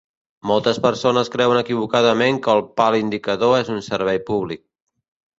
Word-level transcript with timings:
Moltes 0.51 0.77
persones 0.83 1.27
creuen 1.33 1.59
equivocadament 1.59 2.39
que 2.47 2.51
el 2.59 2.63
pal 2.81 2.97
indicador 3.01 3.53
és 3.59 3.69
un 3.75 3.83
servei 3.89 4.21
públic. 4.31 4.61